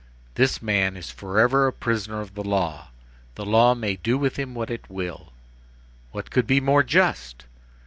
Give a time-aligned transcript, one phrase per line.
[0.33, 2.87] This man is forever a prisoner of the law;
[3.35, 5.31] the law may do with him what it will.
[6.11, 7.45] What could be more just?